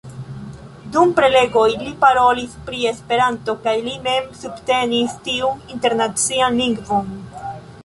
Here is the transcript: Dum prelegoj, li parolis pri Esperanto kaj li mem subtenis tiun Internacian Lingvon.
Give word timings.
Dum 0.93 1.11
prelegoj, 1.19 1.65
li 1.81 1.91
parolis 2.05 2.55
pri 2.69 2.81
Esperanto 2.93 3.55
kaj 3.67 3.75
li 3.89 3.95
mem 4.09 4.33
subtenis 4.41 5.15
tiun 5.29 5.63
Internacian 5.77 6.61
Lingvon. 6.65 7.17